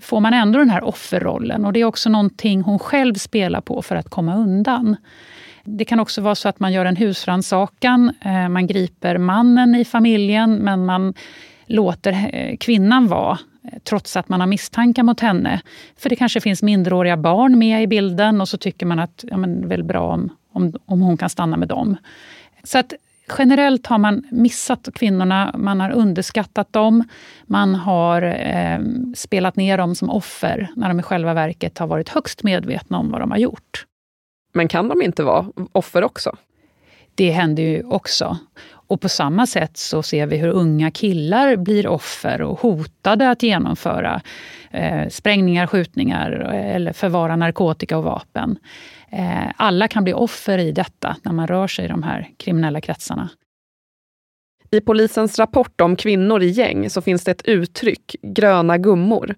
får 0.00 0.20
man 0.20 0.34
ändå 0.34 0.58
den 0.58 0.70
här 0.70 0.84
offerrollen. 0.84 1.64
Och 1.64 1.72
det 1.72 1.80
är 1.80 1.84
också 1.84 2.10
någonting 2.10 2.62
hon 2.62 2.78
själv 2.78 3.14
spelar 3.14 3.60
på 3.60 3.82
för 3.82 3.96
att 3.96 4.10
komma 4.10 4.36
undan. 4.36 4.96
Det 5.64 5.84
kan 5.84 6.00
också 6.00 6.20
vara 6.20 6.34
så 6.34 6.48
att 6.48 6.60
man 6.60 6.72
gör 6.72 6.84
en 6.84 6.96
husrannsakan. 6.96 8.12
Eh, 8.20 8.48
man 8.48 8.66
griper 8.66 9.18
mannen 9.18 9.74
i 9.74 9.84
familjen 9.84 10.54
men 10.54 10.86
man 10.86 11.14
låter 11.66 12.30
eh, 12.32 12.56
kvinnan 12.56 13.08
vara 13.08 13.38
eh, 13.64 13.78
trots 13.84 14.16
att 14.16 14.28
man 14.28 14.40
har 14.40 14.46
misstankar 14.46 15.02
mot 15.02 15.20
henne. 15.20 15.60
För 15.96 16.08
det 16.08 16.16
kanske 16.16 16.40
finns 16.40 16.62
minderåriga 16.62 17.16
barn 17.16 17.58
med 17.58 17.82
i 17.82 17.86
bilden 17.86 18.40
och 18.40 18.48
så 18.48 18.56
tycker 18.56 18.86
man 18.86 18.98
att 18.98 19.24
ja, 19.30 19.36
men, 19.36 19.68
väl 19.68 19.84
bra 19.84 20.12
om, 20.12 20.36
om, 20.52 20.72
om 20.84 21.00
hon 21.00 21.16
kan 21.16 21.28
stanna 21.30 21.56
med 21.56 21.68
dem. 21.68 21.96
Så 22.64 22.78
att 22.78 22.92
generellt 23.38 23.86
har 23.86 23.98
man 23.98 24.24
missat 24.30 24.88
kvinnorna, 24.94 25.54
man 25.58 25.80
har 25.80 25.90
underskattat 25.90 26.72
dem. 26.72 27.04
Man 27.46 27.74
har 27.74 28.22
eh, 28.22 28.78
spelat 29.14 29.56
ner 29.56 29.78
dem 29.78 29.94
som 29.94 30.10
offer 30.10 30.68
när 30.76 30.88
de 30.88 31.00
i 31.00 31.02
själva 31.02 31.34
verket 31.34 31.78
har 31.78 31.86
varit 31.86 32.08
högst 32.08 32.42
medvetna 32.42 32.98
om 32.98 33.10
vad 33.10 33.20
de 33.20 33.30
har 33.30 33.38
gjort. 33.38 33.86
Men 34.54 34.68
kan 34.68 34.88
de 34.88 35.02
inte 35.02 35.22
vara 35.22 35.46
offer 35.72 36.04
också? 36.04 36.36
Det 37.14 37.30
händer 37.30 37.62
ju 37.62 37.82
också. 37.84 38.38
Och 38.92 39.00
på 39.00 39.08
samma 39.08 39.46
sätt 39.46 39.76
så 39.76 40.02
ser 40.02 40.26
vi 40.26 40.36
hur 40.36 40.48
unga 40.48 40.90
killar 40.90 41.56
blir 41.56 41.86
offer 41.86 42.42
och 42.42 42.60
hotade 42.60 43.30
att 43.30 43.42
genomföra 43.42 44.22
eh, 44.70 45.08
sprängningar, 45.08 45.66
skjutningar 45.66 46.30
eller 46.52 46.92
förvara 46.92 47.36
narkotika 47.36 47.98
och 47.98 48.04
vapen. 48.04 48.58
Eh, 49.10 49.52
alla 49.56 49.88
kan 49.88 50.04
bli 50.04 50.12
offer 50.12 50.58
i 50.58 50.72
detta 50.72 51.16
när 51.22 51.32
man 51.32 51.46
rör 51.46 51.66
sig 51.66 51.84
i 51.84 51.88
de 51.88 52.02
här 52.02 52.28
kriminella 52.36 52.80
kretsarna. 52.80 53.28
I 54.70 54.80
polisens 54.80 55.38
rapport 55.38 55.80
om 55.80 55.96
kvinnor 55.96 56.42
i 56.42 56.48
gäng 56.48 56.90
så 56.90 57.02
finns 57.02 57.24
det 57.24 57.30
ett 57.30 57.42
uttryck, 57.42 58.16
gröna 58.22 58.78
gummor. 58.78 59.34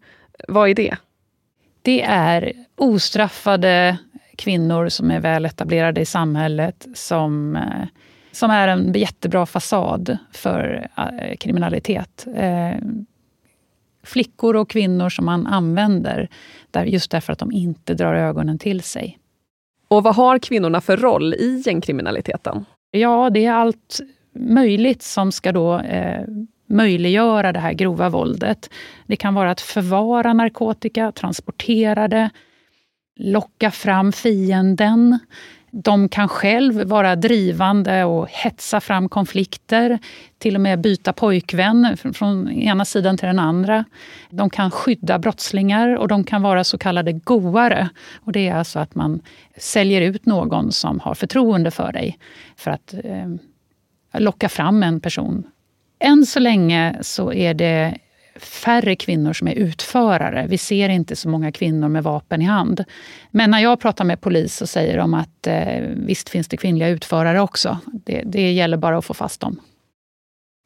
Vad 0.49 0.69
är 0.69 0.75
det? 0.75 0.97
Det 1.83 2.03
är 2.03 2.53
ostraffade 2.77 3.99
kvinnor 4.37 4.89
som 4.89 5.11
är 5.11 5.21
väl 5.21 5.45
etablerade 5.45 6.01
i 6.01 6.07
samhället 6.07 6.87
som, 6.95 7.57
eh, 7.57 7.87
som 8.35 8.51
är 8.51 8.69
en 8.69 8.93
jättebra 8.93 9.47
fasad 9.47 10.19
för 10.33 10.89
eh, 10.97 11.37
kriminalitet. 11.37 12.27
Eh, 12.37 12.77
flickor 14.03 14.57
och 14.57 14.71
kvinnor 14.71 15.09
som 15.09 15.25
man 15.25 15.47
använder 15.47 16.29
just 16.87 17.11
därför 17.11 17.33
att 17.33 17.39
de 17.39 17.53
inte 17.53 17.95
drar 17.95 18.15
ögonen 18.15 18.59
till 18.59 18.83
sig. 18.83 19.19
Och 19.89 20.03
vad 20.03 20.15
har 20.15 20.39
kvinnorna 20.39 20.81
för 20.81 20.97
roll 20.97 21.35
i 21.35 21.63
gängkriminaliteten? 21.67 22.65
Ja, 22.91 23.31
det 23.31 23.45
är 23.45 23.53
allt 23.53 24.01
möjligt 24.35 25.03
som 25.03 25.33
ska 25.33 25.53
då 25.53 25.79
eh, 25.79 26.25
möjliggöra 26.67 27.53
det 27.53 27.59
här 27.59 27.73
grova 27.73 28.09
våldet. 28.09 28.71
Det 29.07 29.17
kan 29.17 29.35
vara 29.35 29.51
att 29.51 29.61
förvara 29.61 30.33
narkotika, 30.33 31.13
transportera 31.13 32.09
det, 32.09 32.31
locka 33.17 33.71
fram 33.71 34.13
fienden. 34.13 35.19
De 35.77 36.09
kan 36.09 36.29
själv 36.29 36.83
vara 36.83 37.17
drivande 37.17 38.05
och 38.05 38.29
hetsa 38.29 38.81
fram 38.81 39.09
konflikter. 39.09 39.99
Till 40.39 40.55
och 40.55 40.61
med 40.61 40.81
byta 40.81 41.13
pojkvän 41.13 41.97
från 42.15 42.51
ena 42.51 42.85
sidan 42.85 43.17
till 43.17 43.27
den 43.27 43.39
andra. 43.39 43.85
De 44.31 44.51
kan 44.51 44.71
skydda 44.71 45.19
brottslingar 45.19 45.97
och 45.97 46.09
de 46.09 46.25
kan 46.25 46.43
vara 46.43 46.65
så 46.65 46.79
kallade 46.79 47.13
goare. 47.13 47.89
Och 48.25 48.33
det 48.33 48.49
är 48.49 48.55
alltså 48.55 48.79
att 48.79 48.95
man 48.95 49.21
säljer 49.57 50.01
ut 50.01 50.27
någon 50.27 50.73
som 50.73 51.01
har 51.01 51.15
förtroende 51.15 51.71
för 51.71 51.93
dig 51.93 52.19
för 52.57 52.71
att 52.71 52.95
eh, 53.05 54.21
locka 54.21 54.49
fram 54.49 54.83
en 54.83 55.01
person. 55.01 55.47
Än 55.99 56.27
så 56.27 56.41
länge 56.41 56.99
så 57.01 57.33
är 57.33 57.55
det 57.55 57.99
färre 58.37 58.97
kvinnor 58.97 59.33
som 59.33 59.49
är 59.49 59.55
utförare. 59.55 60.47
Vi 60.49 60.59
ser 60.59 60.89
inte 60.89 61.17
så 61.17 61.29
många 61.29 61.53
kvinnor 61.53 61.89
med 61.89 62.03
vapen 62.03 62.43
i 62.43 62.45
hand. 62.45 62.85
Men 63.31 63.51
när 63.51 63.59
jag 63.59 63.81
pratar 63.81 64.05
med 64.05 64.21
polis 64.21 64.57
så 64.57 64.67
säger 64.67 64.99
de 64.99 65.15
att 65.15 65.47
eh, 65.47 65.81
visst 65.97 66.29
finns 66.29 66.49
det 66.49 66.57
kvinnliga 66.57 66.89
utförare 66.89 67.41
också. 67.41 67.79
Det, 67.87 68.23
det 68.27 68.53
gäller 68.53 68.77
bara 68.77 68.99
att 68.99 69.05
få 69.05 69.15
fast 69.15 69.41
dem. 69.41 69.61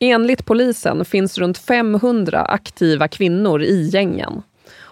Enligt 0.01 0.45
polisen 0.45 1.05
finns 1.05 1.39
runt 1.39 1.59
500 1.59 2.45
aktiva 2.45 3.09
kvinnor 3.09 3.63
i 3.63 3.89
gängen. 3.89 4.43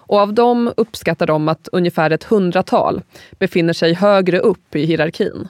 Och 0.09 0.19
av 0.19 0.35
dem 0.35 0.73
uppskattar 0.77 1.27
de 1.27 1.49
att 1.49 1.69
ungefär 1.73 2.11
ett 2.11 2.25
hundratal 2.25 3.03
befinner 3.39 3.73
sig 3.73 3.95
högre 3.95 4.39
upp 4.39 4.77
i 4.77 4.87
hierarkin. 4.87 5.49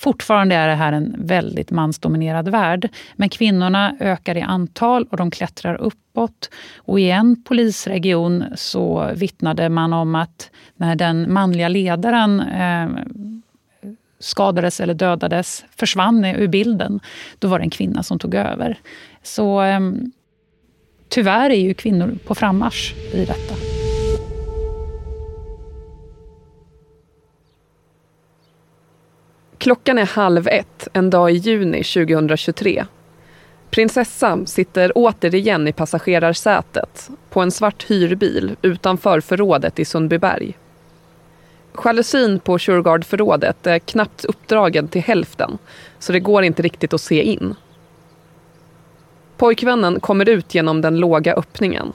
Fortfarande 0.00 0.54
är 0.54 0.68
det 0.68 0.74
här 0.74 0.92
en 0.92 1.14
väldigt 1.18 1.70
mansdominerad 1.70 2.48
värld, 2.48 2.88
men 3.16 3.28
kvinnorna 3.28 3.96
ökar 4.00 4.36
i 4.36 4.40
antal 4.40 5.06
och 5.10 5.16
de 5.16 5.30
klättrar 5.30 5.74
uppåt. 5.74 6.50
Och 6.76 7.00
i 7.00 7.10
en 7.10 7.42
polisregion 7.42 8.44
så 8.54 9.10
vittnade 9.14 9.68
man 9.68 9.92
om 9.92 10.14
att 10.14 10.50
när 10.76 10.96
den 10.96 11.32
manliga 11.32 11.68
ledaren 11.68 12.40
eh, 12.40 12.88
skadades 14.18 14.80
eller 14.80 14.94
dödades, 14.94 15.64
försvann 15.76 16.24
ur 16.24 16.48
bilden, 16.48 17.00
då 17.38 17.48
var 17.48 17.58
det 17.58 17.64
en 17.64 17.70
kvinna 17.70 18.02
som 18.02 18.18
tog 18.18 18.34
över. 18.34 18.78
Så 19.22 19.62
eh, 19.62 19.80
tyvärr 21.08 21.50
är 21.50 21.60
ju 21.60 21.74
kvinnor 21.74 22.18
på 22.26 22.34
frammarsch 22.34 22.94
i 23.14 23.24
detta. 23.24 23.69
Klockan 29.60 29.98
är 29.98 30.06
halv 30.06 30.48
ett 30.48 30.88
en 30.92 31.10
dag 31.10 31.30
i 31.30 31.34
juni 31.34 31.84
2023. 31.84 32.84
Prinsessa 33.70 34.46
sitter 34.46 34.92
återigen 34.94 35.68
i 35.68 35.72
passagerarsätet 35.72 37.10
på 37.30 37.40
en 37.40 37.50
svart 37.50 37.90
hyrbil 37.90 38.56
utanför 38.62 39.20
förrådet 39.20 39.78
i 39.78 39.84
Sundbyberg. 39.84 40.56
Jalusin 41.84 42.38
på 42.38 42.58
Shurgard-förrådet 42.58 43.66
är 43.66 43.78
knappt 43.78 44.24
uppdragen 44.24 44.88
till 44.88 45.02
hälften 45.02 45.58
så 45.98 46.12
det 46.12 46.20
går 46.20 46.42
inte 46.42 46.62
riktigt 46.62 46.92
att 46.92 47.00
se 47.00 47.22
in. 47.22 47.54
Pojkvännen 49.36 50.00
kommer 50.00 50.28
ut 50.28 50.54
genom 50.54 50.80
den 50.80 50.96
låga 50.96 51.34
öppningen. 51.34 51.92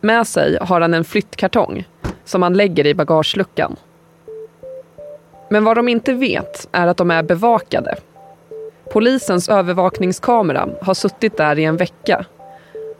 Med 0.00 0.26
sig 0.26 0.58
har 0.60 0.80
han 0.80 0.94
en 0.94 1.04
flyttkartong 1.04 1.88
som 2.24 2.42
han 2.42 2.56
lägger 2.56 2.86
i 2.86 2.94
bagageluckan. 2.94 3.76
Men 5.52 5.64
vad 5.64 5.76
de 5.76 5.88
inte 5.88 6.12
vet 6.12 6.68
är 6.72 6.86
att 6.86 6.96
de 6.96 7.10
är 7.10 7.22
bevakade. 7.22 7.94
Polisens 8.92 9.48
övervakningskamera 9.48 10.68
har 10.82 10.94
suttit 10.94 11.36
där 11.36 11.58
i 11.58 11.64
en 11.64 11.76
vecka. 11.76 12.24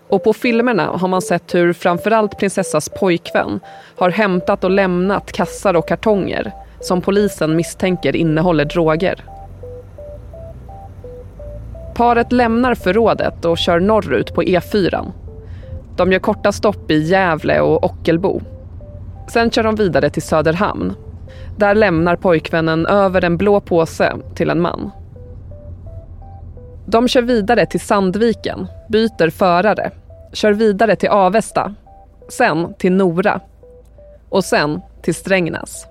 Och 0.09 0.25
på 0.25 0.33
filmerna 0.33 0.87
har 0.87 1.09
man 1.09 1.23
sett 1.23 1.55
hur 1.55 1.73
framförallt 1.73 2.39
prinsessas 2.39 2.89
pojkvän 2.89 3.61
har 3.97 4.11
hämtat 4.11 4.65
och 4.65 4.71
lämnat 4.71 5.33
kassar 5.33 5.75
och 5.75 5.89
kartonger 5.89 6.53
som 6.81 7.01
polisen 7.01 7.57
misstänker 7.57 8.17
innehåller 8.17 8.65
droger. 8.65 9.25
Paret 11.95 12.33
lämnar 12.33 12.75
förrådet 12.75 13.45
och 13.45 13.59
kör 13.59 13.81
norrut 13.81 14.35
på 14.35 14.43
E4. 14.43 15.13
De 15.97 16.13
gör 16.13 16.21
korta 16.21 16.53
stopp 16.53 16.91
i 16.91 16.99
Gävle 16.99 17.61
och 17.61 17.85
Ockelbo. 17.85 18.41
Sen 19.29 19.51
kör 19.51 19.63
de 19.63 19.75
vidare 19.75 20.11
till 20.11 20.23
Söderhamn 20.23 20.95
där 21.57 21.75
lämnar 21.75 22.17
pojkvännen 22.17 22.87
över 22.87 23.25
en 23.25 23.37
blå 23.37 23.61
påse 23.61 24.13
till 24.35 24.51
en 24.51 24.61
man. 24.61 24.91
De 26.87 27.09
kör 27.09 27.23
vidare 27.23 27.67
till 27.67 27.81
Sandviken, 27.81 28.67
byter 28.89 29.31
förare, 29.31 29.91
kör 30.33 30.53
vidare 30.53 30.97
till 30.97 31.09
Avesta, 31.09 31.75
sen 32.29 32.75
till 32.75 32.93
Nora 32.93 33.41
och 34.29 34.45
sen 34.45 34.81
till 35.03 35.15
Strängnäs. 35.15 35.87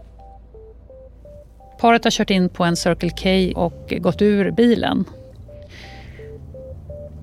Paret 1.79 2.03
har 2.03 2.11
kört 2.11 2.29
in 2.29 2.49
på 2.49 2.63
en 2.63 2.75
Circle 2.75 3.09
K 3.09 3.59
och 3.61 3.93
gått 3.97 4.21
ur 4.21 4.51
bilen. 4.51 5.05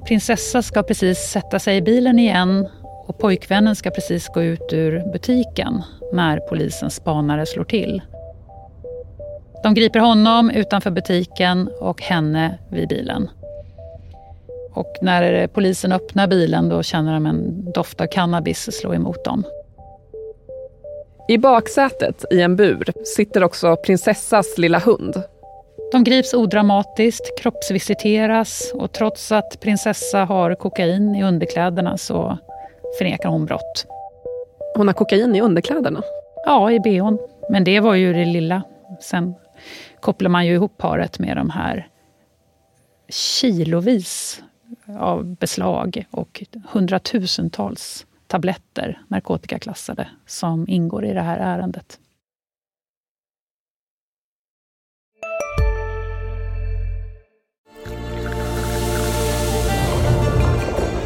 Prinsessa 0.06 0.62
ska 0.62 0.82
precis 0.82 1.18
sätta 1.18 1.58
sig 1.58 1.76
i 1.76 1.82
bilen 1.82 2.18
igen 2.18 2.68
och 3.06 3.18
pojkvännen 3.18 3.76
ska 3.76 3.90
precis 3.90 4.28
gå 4.28 4.42
ut 4.42 4.72
ur 4.72 5.12
butiken 5.12 5.82
när 6.12 6.38
polisens 6.38 6.94
spanare 6.94 7.46
slår 7.46 7.64
till. 7.64 8.02
De 9.62 9.74
griper 9.74 10.00
honom 10.00 10.50
utanför 10.50 10.90
butiken 10.90 11.70
och 11.80 12.02
henne 12.02 12.58
vid 12.70 12.88
bilen. 12.88 13.30
Och 14.74 14.96
när 15.02 15.46
polisen 15.46 15.92
öppnar 15.92 16.26
bilen 16.26 16.68
då 16.68 16.82
känner 16.82 17.14
de 17.14 17.26
en 17.26 17.72
doft 17.72 18.00
av 18.00 18.06
cannabis 18.06 18.80
slå 18.80 18.94
emot 18.94 19.24
dem. 19.24 19.44
I 21.28 21.38
baksätet 21.38 22.24
i 22.30 22.40
en 22.40 22.56
bur 22.56 22.92
sitter 23.04 23.44
också 23.44 23.76
prinsessas 23.76 24.58
lilla 24.58 24.78
hund. 24.78 25.22
De 25.92 26.04
grips 26.04 26.34
odramatiskt, 26.34 27.38
kroppsvisiteras 27.38 28.72
och 28.74 28.92
trots 28.92 29.32
att 29.32 29.60
prinsessa 29.60 30.24
har 30.24 30.54
kokain 30.54 31.14
i 31.14 31.24
underkläderna 31.24 31.98
så 31.98 32.38
förnekar 32.98 33.28
hon 33.28 33.46
brott. 33.46 33.86
Hon 34.76 34.86
har 34.86 34.94
kokain 34.94 35.34
i 35.34 35.40
underkläderna? 35.40 36.02
Ja, 36.46 36.70
i 36.70 36.80
bhn. 36.80 37.18
Men 37.50 37.64
det 37.64 37.80
var 37.80 37.94
ju 37.94 38.12
det 38.12 38.24
lilla. 38.24 38.62
Sen 39.00 39.34
kopplar 40.00 40.30
man 40.30 40.46
ju 40.46 40.54
ihop 40.54 40.78
paret 40.78 41.18
med 41.18 41.36
de 41.36 41.50
här 41.50 41.88
kilovis 43.08 44.42
av 44.98 45.36
beslag 45.36 46.04
och 46.10 46.44
hundratusentals 46.68 48.06
tabletter, 48.26 49.00
narkotikaklassade, 49.08 50.08
som 50.26 50.68
ingår 50.68 51.04
i 51.04 51.12
det 51.12 51.22
här 51.22 51.38
ärendet. 51.38 51.98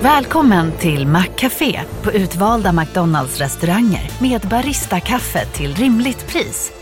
Välkommen 0.03 0.73
till 0.73 1.07
Maccafé 1.07 1.81
på 2.03 2.12
utvalda 2.12 2.73
McDonalds 2.73 3.38
restauranger 3.38 4.23
med 4.23 4.41
Baristakaffe 4.41 5.47
till 5.47 5.75
rimligt 5.75 6.27
pris. 6.27 6.82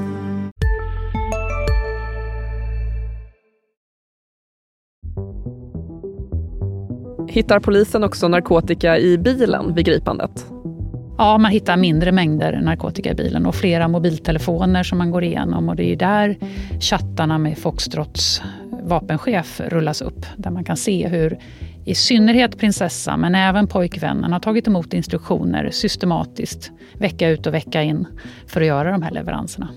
Hittar 7.31 7.59
polisen 7.59 8.03
också 8.03 8.27
narkotika 8.27 8.97
i 8.97 9.17
bilen 9.17 9.75
vid 9.75 9.85
gripandet? 9.85 10.45
Ja, 11.17 11.37
man 11.37 11.51
hittar 11.51 11.77
mindre 11.77 12.11
mängder 12.11 12.61
narkotika 12.61 13.11
i 13.11 13.13
bilen 13.13 13.45
och 13.45 13.55
flera 13.55 13.87
mobiltelefoner 13.87 14.83
som 14.83 14.97
man 14.97 15.11
går 15.11 15.23
igenom. 15.23 15.69
Och 15.69 15.75
det 15.75 15.83
är 15.83 15.95
där 15.95 16.37
chattarna 16.79 17.37
med 17.37 17.57
Foxtrots 17.57 18.41
vapenchef 18.83 19.61
rullas 19.65 20.01
upp. 20.01 20.25
Där 20.37 20.51
man 20.51 20.63
kan 20.63 20.77
se 20.77 21.07
hur 21.07 21.37
i 21.85 21.95
synnerhet 21.95 22.57
prinsessan, 22.57 23.19
men 23.19 23.35
även 23.35 23.67
pojkvännen 23.67 24.33
har 24.33 24.39
tagit 24.39 24.67
emot 24.67 24.93
instruktioner 24.93 25.69
systematiskt 25.69 26.71
vecka 26.93 27.29
ut 27.29 27.47
och 27.47 27.53
vecka 27.53 27.83
in 27.83 28.07
för 28.47 28.61
att 28.61 28.67
göra 28.67 28.91
de 28.91 29.01
här 29.01 29.11
leveranserna. 29.11 29.69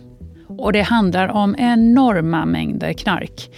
Och 0.48 0.72
det 0.72 0.83
handlar 0.83 1.28
om 1.28 1.57
enorma 1.59 2.46
mängder 2.46 2.92
knark. 2.92 3.50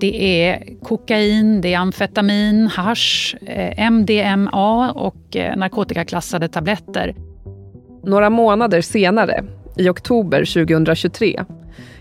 Det 0.00 0.42
är 0.42 0.64
kokain, 0.82 1.60
det 1.60 1.74
är 1.74 1.78
amfetamin, 1.78 2.66
hash, 2.66 3.34
eh, 3.46 3.90
MDMA 3.90 4.92
och 4.92 5.36
eh, 5.36 5.56
narkotikaklassade 5.56 6.48
tabletter. 6.48 7.14
Några 8.04 8.30
månader 8.30 8.80
senare, 8.80 9.44
i 9.76 9.88
oktober 9.88 10.38
2023, 10.38 11.44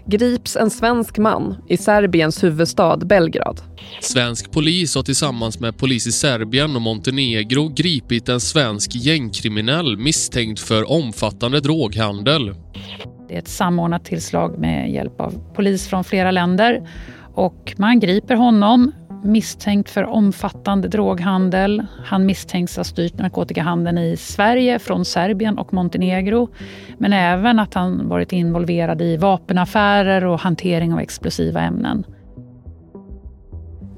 grips 0.06 0.56
en 0.56 0.70
svensk 0.70 1.18
man 1.18 1.56
i 1.68 1.78
Serbiens 1.78 2.44
huvudstad 2.44 2.98
Belgrad. 2.98 3.62
Svensk 4.02 4.52
polis 4.52 4.96
har 4.96 5.04
tillsammans 5.04 5.60
med 5.60 5.78
polis 5.78 6.08
i 6.08 6.12
Serbien 6.12 6.76
och 6.76 6.82
Montenegro 6.82 7.68
gripit 7.68 8.30
en 8.30 8.40
svensk 8.40 8.96
gängkriminell 8.96 9.98
misstänkt 9.98 10.60
för 10.60 10.92
omfattande 10.92 11.60
droghandel. 11.60 12.56
Det 13.34 13.38
är 13.38 13.42
ett 13.42 13.48
samordnat 13.48 14.06
tillslag 14.06 14.58
med 14.58 14.92
hjälp 14.92 15.22
av 15.22 15.54
polis 15.54 15.88
från 15.88 16.04
flera 16.04 16.32
länder 16.32 16.90
och 17.34 17.74
man 17.78 18.00
griper 18.00 18.36
honom 18.36 18.92
misstänkt 19.24 19.90
för 19.90 20.04
omfattande 20.04 20.88
droghandel. 20.88 21.86
Han 22.06 22.26
misstänks 22.26 22.78
ha 22.78 22.84
styrt 22.84 23.18
narkotikahandeln 23.18 23.98
i 23.98 24.18
Sverige 24.18 24.80
från 24.80 25.06
Serbien 25.06 25.58
och 25.58 25.74
Montenegro. 25.74 26.50
Men 26.98 27.14
även 27.14 27.60
att 27.60 27.74
han 27.74 28.10
varit 28.10 28.34
involverad 28.34 29.02
i 29.02 29.18
vapenaffärer 29.18 30.26
och 30.26 30.40
hantering 30.40 30.94
av 30.94 31.00
explosiva 31.00 31.62
ämnen. 31.62 32.06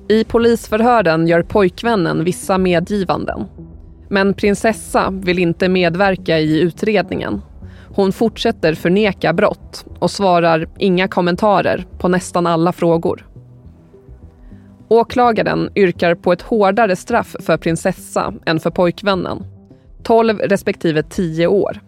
I 0.09 0.23
polisförhören 0.23 1.27
gör 1.27 1.43
pojkvännen 1.43 2.23
vissa 2.23 2.57
medgivanden. 2.57 3.45
Men 4.09 4.33
prinsessa 4.33 5.09
vill 5.11 5.39
inte 5.39 5.69
medverka 5.69 6.39
i 6.39 6.61
utredningen. 6.61 7.41
Hon 7.95 8.12
fortsätter 8.12 8.73
förneka 8.73 9.34
brott 9.34 9.86
och 9.99 10.12
svarar 10.12 10.67
inga 10.77 11.08
kommentarer 11.08 11.86
på 11.97 12.08
nästan 12.08 12.47
alla 12.47 12.71
frågor. 12.71 13.27
Åklagaren 14.88 15.69
yrkar 15.75 16.15
på 16.15 16.34
ett 16.34 16.41
hårdare 16.41 16.95
straff 16.95 17.36
för 17.39 17.58
prinsessa 17.58 18.34
än 18.45 18.60
för 18.60 18.69
pojkvännen. 18.69 19.43
12 20.03 20.39
respektive 20.39 21.03
10 21.03 21.47
år. 21.47 21.81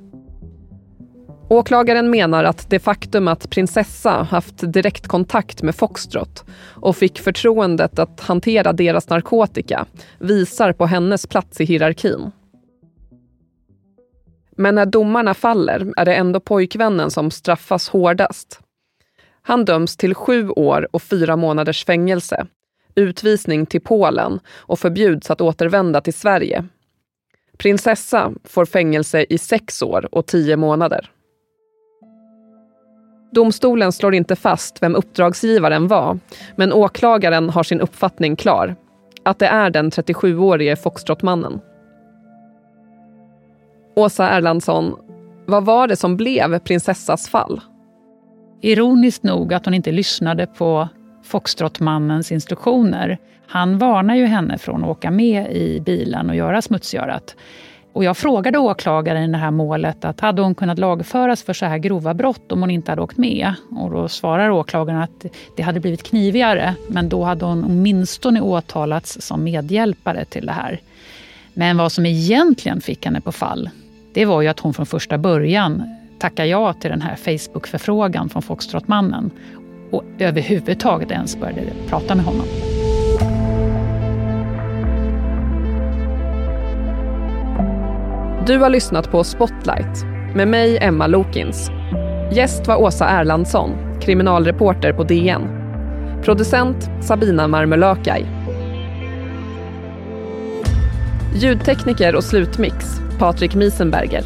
Åklagaren 1.50 2.10
menar 2.10 2.44
att 2.44 2.70
det 2.70 2.80
faktum 2.80 3.28
att 3.28 3.50
prinsessa 3.50 4.10
haft 4.10 4.74
direktkontakt 4.74 5.64
med 5.64 5.76
Foxtrot 5.76 6.46
och 6.74 6.96
fick 6.96 7.20
förtroendet 7.20 8.00
att 8.00 8.20
hantera 8.20 8.74
deras 8.74 9.10
narkotika 9.10 9.86
visar 10.20 10.74
på 10.74 10.86
hennes 10.86 11.28
plats 11.28 11.62
i 11.62 11.66
hierarkin. 11.66 12.32
Men 14.58 14.76
när 14.76 14.86
domarna 14.86 15.34
faller 15.34 15.94
är 15.98 16.06
det 16.06 16.16
ändå 16.16 16.40
pojkvännen 16.40 17.12
som 17.12 17.32
straffas 17.32 17.90
hårdast. 17.90 18.60
Han 19.42 19.66
döms 19.66 19.98
till 19.98 20.16
sju 20.16 20.50
år 20.50 20.88
och 20.92 21.02
fyra 21.02 21.36
månaders 21.36 21.86
fängelse, 21.86 22.48
utvisning 22.96 23.66
till 23.66 23.82
Polen 23.82 24.40
och 24.56 24.80
förbjuds 24.80 25.32
att 25.32 25.42
återvända 25.42 26.02
till 26.02 26.14
Sverige. 26.14 26.66
Prinsessa 27.58 28.34
får 28.44 28.66
fängelse 28.66 29.26
i 29.30 29.38
sex 29.38 29.82
år 29.82 30.10
och 30.12 30.26
tio 30.26 30.58
månader. 30.58 31.12
Domstolen 33.32 33.92
slår 33.92 34.16
inte 34.16 34.36
fast 34.36 34.84
vem 34.84 34.96
uppdragsgivaren 34.96 35.88
var, 35.88 36.20
men 36.56 36.74
åklagaren 36.74 37.50
har 37.50 37.64
sin 37.64 37.82
uppfattning 37.82 38.36
klar. 38.36 38.76
Att 39.24 39.40
det 39.40 39.48
är 39.48 39.70
den 39.70 39.90
37-årige 39.90 40.76
Foxtrotmannen. 40.76 41.60
Åsa 43.98 44.30
Erlandsson, 44.30 44.96
vad 45.46 45.66
var 45.66 45.88
det 45.88 45.96
som 45.96 46.18
blev 46.18 46.60
prinsessas 46.60 47.30
fall? 47.30 47.62
Ironiskt 48.62 49.24
nog 49.24 49.54
att 49.54 49.66
hon 49.66 49.74
inte 49.74 49.92
lyssnade 49.92 50.48
på 50.48 50.88
Foxtrotmannens 51.24 52.32
instruktioner. 52.32 53.18
Han 53.48 53.78
varnar 53.78 54.16
ju 54.16 54.26
henne 54.26 54.58
från 54.58 54.84
att 54.84 54.90
åka 54.90 55.12
med 55.12 55.52
i 55.52 55.80
bilen 55.80 56.30
och 56.30 56.36
göra 56.36 56.62
smutsgörat. 56.62 57.36
Och 57.94 58.04
jag 58.04 58.18
frågade 58.18 58.58
åklagaren 58.58 59.24
i 59.24 59.32
det 59.32 59.38
här 59.38 59.52
målet 59.52 60.06
att 60.06 60.20
hade 60.20 60.42
hon 60.42 60.56
kunnat 60.56 60.80
lagföras 60.80 61.44
för 61.44 61.54
så 61.54 61.66
här 61.66 61.78
grova 61.78 62.14
brott 62.14 62.52
om 62.52 62.62
hon 62.62 62.72
inte 62.72 62.92
hade 62.92 63.02
åkt 63.02 63.18
med? 63.18 63.54
Och 63.72 63.92
då 63.92 64.08
svarar 64.08 64.50
åklagaren 64.50 65.02
att 65.02 65.26
det 65.56 65.64
hade 65.64 65.80
blivit 65.80 66.04
knivigare, 66.04 66.76
men 66.88 67.10
då 67.10 67.24
hade 67.24 67.46
hon 67.46 67.64
åtminstone 67.64 68.42
åtalats 68.42 69.18
som 69.22 69.44
medhjälpare 69.44 70.26
till 70.26 70.46
det 70.46 70.52
här. 70.52 70.80
Men 71.54 71.78
vad 71.78 71.92
som 71.92 72.06
egentligen 72.06 72.82
fick 72.82 73.06
henne 73.06 73.22
på 73.22 73.32
fall, 73.32 73.70
det 74.18 74.26
var 74.26 74.42
ju 74.42 74.48
att 74.48 74.60
hon 74.60 74.74
från 74.74 74.86
första 74.86 75.18
början 75.18 75.84
tackade 76.20 76.50
ja 76.50 76.74
till 76.74 76.90
den 76.90 77.02
här 77.02 77.16
Facebook-förfrågan 77.16 78.30
från 78.30 78.42
Foxtrotmannen 78.42 79.32
och 79.92 80.04
överhuvudtaget 80.20 81.12
ens 81.12 81.38
började 81.38 81.62
prata 81.90 82.16
med 82.16 82.26
honom. 82.26 82.46
Du 88.48 88.58
har 88.58 88.70
lyssnat 88.70 89.12
på 89.12 89.24
Spotlight 89.24 90.04
med 90.36 90.48
mig, 90.48 90.78
Emma 90.78 91.08
Lokins. 91.08 91.70
Gäst 92.32 92.68
var 92.68 92.82
Åsa 92.82 93.10
Erlandsson, 93.10 94.00
kriminalreporter 94.02 94.94
på 94.94 95.04
DN. 95.04 95.42
Producent 96.24 96.90
Sabina 97.02 97.48
Marmelakai. 97.48 98.37
Ljudtekniker 101.38 102.16
och 102.16 102.24
slutmix 102.24 102.86
Patrik 103.20 103.56
Miesenberger. 103.56 104.24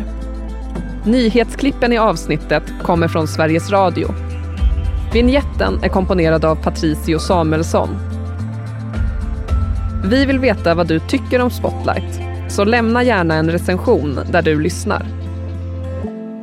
Nyhetsklippen 1.05 1.93
i 1.93 1.97
avsnittet 1.97 2.63
kommer 2.83 3.07
från 3.07 3.27
Sveriges 3.27 3.71
Radio. 3.71 4.07
Vinjetten 5.13 5.83
är 5.83 5.89
komponerad 5.89 6.45
av 6.45 6.55
Patricio 6.55 7.19
Samuelsson. 7.19 7.89
Vi 10.05 10.25
vill 10.25 10.39
veta 10.39 10.75
vad 10.75 10.87
du 10.87 10.99
tycker 10.99 11.41
om 11.41 11.49
Spotlight 11.49 12.21
så 12.49 12.63
lämna 12.63 13.03
gärna 13.03 13.35
en 13.35 13.51
recension 13.51 14.19
där 14.31 14.41
du 14.41 14.61
lyssnar. 14.61 15.05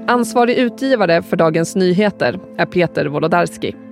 Ansvarig 0.06 0.56
utgivare 0.56 1.22
för 1.22 1.36
Dagens 1.36 1.76
Nyheter 1.76 2.38
är 2.56 2.66
Peter 2.66 3.06
Wolodarski. 3.06 3.87